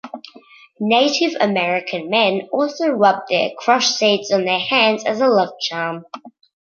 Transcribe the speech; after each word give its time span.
Native 0.79 1.33
American 1.39 2.09
men 2.09 2.49
also 2.51 2.87
rubbed 2.89 3.31
crushed 3.59 3.99
seeds 3.99 4.31
on 4.31 4.45
their 4.45 4.57
hands 4.57 5.05
as 5.05 5.21
a 5.21 5.27
love 5.27 5.53
charm. 5.59 6.05